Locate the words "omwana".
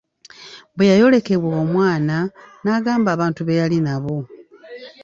1.63-2.15